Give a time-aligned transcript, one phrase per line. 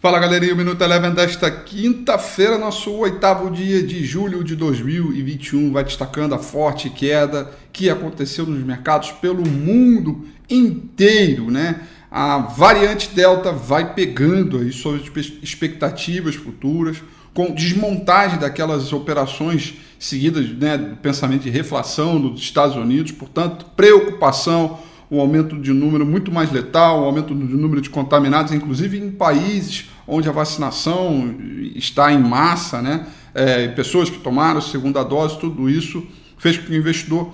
[0.00, 5.82] Fala galerinha, o Minuto Eleven desta quinta-feira, nosso oitavo dia de julho de 2021, vai
[5.82, 11.80] destacando a forte queda que aconteceu nos mercados pelo mundo inteiro, né?
[12.08, 15.02] A variante Delta vai pegando aí sobre
[15.42, 17.02] expectativas futuras,
[17.34, 24.78] com desmontagem daquelas operações seguidas né, do pensamento de reflação dos Estados Unidos, portanto, preocupação
[25.10, 29.10] um aumento de número muito mais letal, um aumento do número de contaminados, inclusive em
[29.10, 31.34] países onde a vacinação
[31.74, 33.06] está em massa, né?
[33.34, 36.06] É, pessoas que tomaram a segunda dose, tudo isso
[36.38, 37.30] fez com que o investidor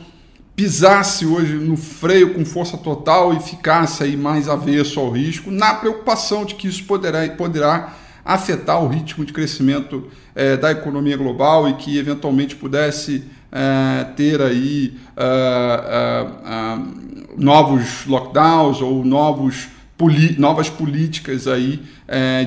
[0.57, 5.75] pisasse hoje no freio com força total e ficasse aí mais avesso ao risco, na
[5.75, 11.69] preocupação de que isso poderá, poderá afetar o ritmo de crescimento é, da economia global
[11.69, 16.77] e que eventualmente pudesse é, ter aí é,
[17.39, 19.69] novos lockdowns ou novos
[20.37, 21.81] novas políticas aí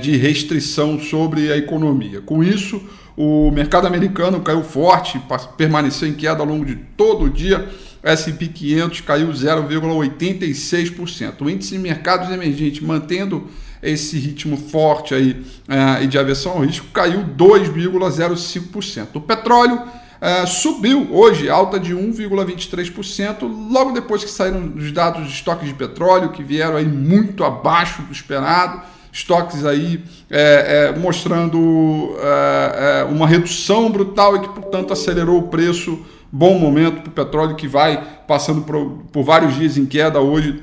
[0.02, 2.22] de restrição sobre a economia.
[2.22, 2.80] Com isso,
[3.18, 5.20] o mercado americano caiu forte,
[5.58, 7.68] permaneceu em queda ao longo de todo o dia.
[8.04, 11.42] S&P 500 caiu 0,86%.
[11.42, 13.48] O índice de mercados emergentes mantendo
[13.82, 19.08] esse ritmo forte aí é, e de aversão ao risco caiu 2,05%.
[19.16, 19.82] O petróleo
[20.20, 25.74] é, subiu hoje, alta de 1,23%, logo depois que saíram os dados de estoques de
[25.74, 33.04] petróleo, que vieram aí muito abaixo do esperado, estoques aí é, é, mostrando é, é,
[33.06, 36.06] uma redução brutal e que, portanto, acelerou o preço.
[36.32, 40.62] Bom momento para o petróleo que vai passando por, por vários dias em queda hoje,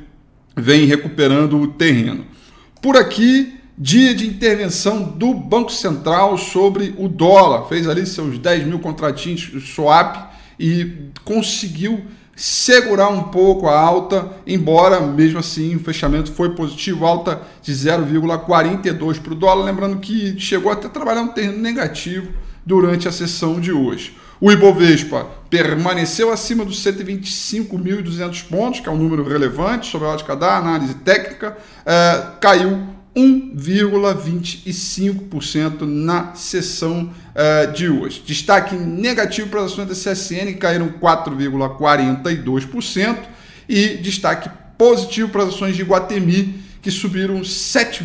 [0.57, 2.27] vem recuperando o terreno.
[2.83, 7.69] Por aqui, dia de intervenção do Banco Central sobre o dólar.
[7.69, 12.05] Fez ali seus 10 mil contratinhos swap e conseguiu
[12.37, 19.21] segurar um pouco a alta, embora mesmo assim o fechamento foi positivo, alta de 0,42
[19.21, 19.65] para o dólar.
[19.65, 22.33] Lembrando que chegou até a trabalhar um terreno negativo
[22.65, 24.17] durante a sessão de hoje.
[24.41, 30.35] O Ibovespa permaneceu acima dos 125.200 pontos, que é um número relevante sobre a ótica
[30.35, 38.23] da análise técnica, é, caiu 1,25% na sessão é, de hoje.
[38.27, 43.19] Destaque negativo para as ações da CSN, que caíram 4,42%,
[43.69, 48.03] e destaque positivo para as ações de Guatemi, que subiram 7,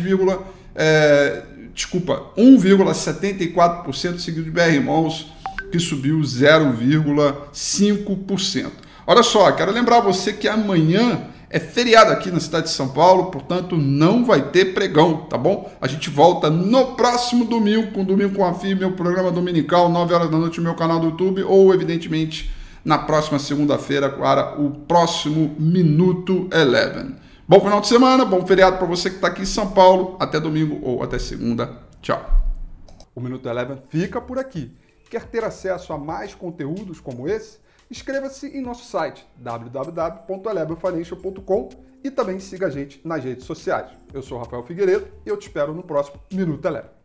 [0.74, 1.42] é,
[1.74, 5.26] desculpa, 1,74%, seguido de BR Malls,
[5.70, 8.70] que subiu 0,5%.
[9.06, 13.26] Olha só, quero lembrar você que amanhã é feriado aqui na cidade de São Paulo,
[13.32, 15.68] portanto não vai ter pregão, tá bom?
[15.80, 20.14] A gente volta no próximo domingo, com Domingo com a FI, meu programa dominical, 9
[20.14, 22.52] horas da noite no meu canal do YouTube, ou evidentemente
[22.84, 27.16] na próxima segunda-feira para o próximo Minuto Eleven.
[27.48, 30.16] Bom final de semana, bom feriado para você que está aqui em São Paulo.
[30.20, 31.80] Até domingo ou até segunda.
[32.00, 32.24] Tchau.
[33.12, 34.70] O Minuto Eleven fica por aqui.
[35.10, 37.58] Quer ter acesso a mais conteúdos como esse?
[37.90, 41.68] Inscreva-se em nosso site www.elevenfinancial.com
[42.04, 43.90] e também siga a gente nas redes sociais.
[44.14, 46.99] Eu sou Rafael Figueiredo e eu te espero no próximo Minuto Eleven.